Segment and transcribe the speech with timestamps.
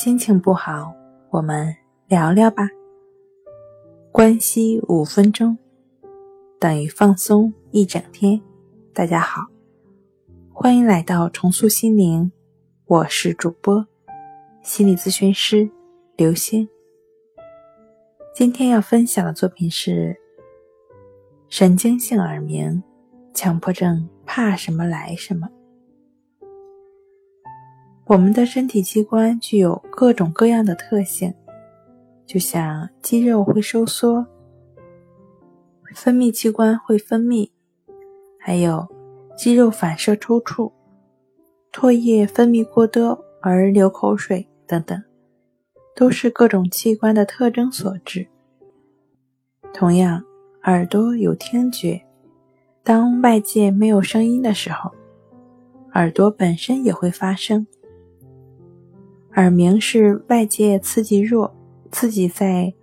[0.00, 0.94] 心情不好，
[1.28, 1.74] 我们
[2.06, 2.68] 聊聊吧。
[4.12, 5.58] 关系五分钟
[6.60, 8.40] 等于放松一整天。
[8.94, 9.48] 大家好，
[10.52, 12.30] 欢迎来到重塑心灵，
[12.86, 13.84] 我是主播
[14.62, 15.68] 心理咨询师
[16.14, 16.68] 刘星。
[18.32, 20.16] 今天要分享的作品是
[21.48, 22.80] 神经性耳鸣，
[23.34, 25.48] 强迫症怕什么来什么。
[28.08, 31.34] 我们的身体器官具有各种各样的特性，
[32.24, 34.26] 就像肌肉会收缩，
[35.94, 37.50] 分泌器官会分泌，
[38.40, 38.88] 还有
[39.36, 40.72] 肌肉反射抽搐，
[41.70, 45.02] 唾液分泌过多而流口水等等，
[45.94, 48.26] 都是各种器官的特征所致。
[49.74, 50.24] 同样，
[50.62, 52.00] 耳朵有听觉，
[52.82, 54.92] 当外界没有声音的时候，
[55.92, 57.66] 耳朵本身也会发声。
[59.38, 61.54] 耳鸣是外界刺激弱，
[61.92, 62.74] 刺激在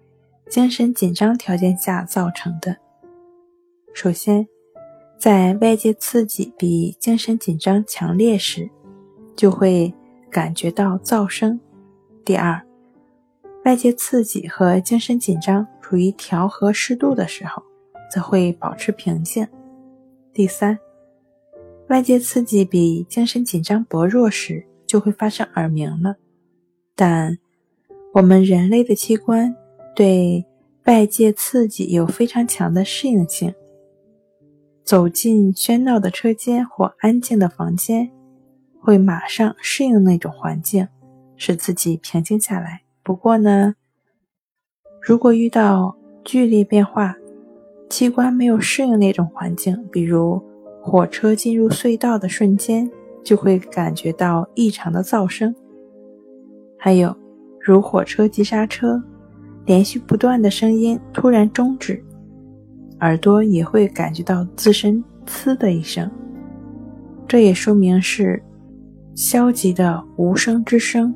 [0.49, 2.77] 精神紧张条件下造成的。
[3.93, 4.47] 首先，
[5.19, 8.69] 在外界刺激比精神紧张强烈时，
[9.35, 9.93] 就会
[10.31, 11.59] 感觉到噪声；
[12.23, 12.65] 第二，
[13.65, 17.61] 外界刺激和精神紧张处于调和适度的时候，
[18.09, 19.45] 则会保持平静；
[20.33, 20.79] 第三，
[21.89, 26.15] 外界刺激比精神紧张薄弱时，就会发生耳鸣了。
[26.95, 27.37] 但
[28.13, 29.55] 我们人类的器官
[29.95, 30.45] 对
[30.85, 33.53] 外界刺激有非常强的适应性。
[34.83, 38.11] 走进喧闹的车间或安静的房间，
[38.79, 40.87] 会马上适应那种环境，
[41.35, 42.83] 使自己平静下来。
[43.03, 43.75] 不过呢，
[45.01, 47.17] 如果遇到剧烈变化，
[47.89, 50.41] 器官没有适应那种环境，比如
[50.81, 52.89] 火车进入隧道的瞬间，
[53.23, 55.55] 就会感觉到异常的噪声。
[56.85, 57.11] 还有，
[57.59, 59.01] 如火车急刹车，
[59.65, 61.99] 连续不断的声音突然终止，
[62.99, 66.07] 耳朵也会感觉到自身“呲”的一声，
[67.27, 68.39] 这也说明是
[69.15, 71.11] 消极的无声之声。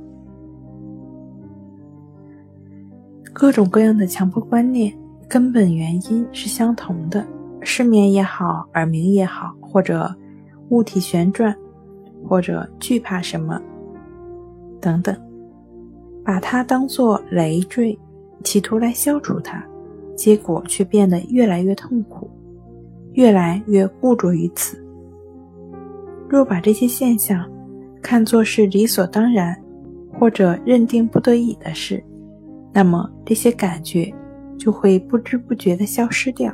[3.32, 4.92] 各种各样的强迫观念，
[5.28, 7.24] 根本原因是相同的，
[7.62, 10.16] 失眠也好，耳鸣也好，或者
[10.70, 11.56] 物体旋转，
[12.28, 13.62] 或者惧怕什么
[14.82, 15.16] 等等。
[16.24, 17.98] 把它当作累赘，
[18.44, 19.64] 企图来消除它，
[20.16, 22.30] 结果却变得越来越痛苦，
[23.14, 24.78] 越来越固着于此。
[26.28, 27.50] 若把这些现象
[28.02, 29.56] 看作是理所当然，
[30.20, 32.04] 或者认定不得已的事，
[32.72, 34.14] 那么这些感觉
[34.58, 36.54] 就会不知不觉地消失掉。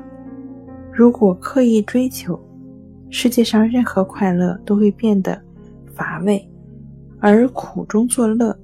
[0.94, 2.40] 如果刻意追求，
[3.10, 5.40] 世界上任何快乐都会变得
[5.94, 6.50] 乏味，
[7.20, 8.58] 而苦中作乐。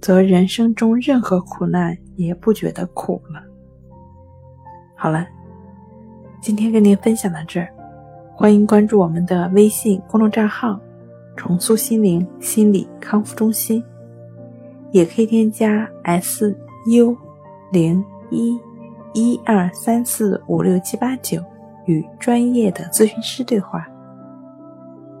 [0.00, 3.42] 则人生中任何苦难也不觉得苦了。
[4.96, 5.26] 好了，
[6.40, 7.68] 今天跟您分享到这儿，
[8.34, 10.80] 欢迎关注我们的微信公众账号
[11.36, 13.82] “重塑心灵心理康复中心”，
[14.92, 16.54] 也可以添加 “s
[16.86, 17.16] u
[17.70, 18.58] 零一
[19.12, 21.42] 一二三四五六七八九”
[21.86, 23.86] 与专业的咨询师对话。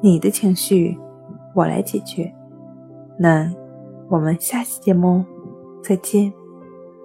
[0.00, 0.98] 你的情绪，
[1.54, 2.32] 我来解决。
[3.18, 3.52] 那。
[4.10, 5.24] 我们下期节目
[5.82, 6.39] 再见。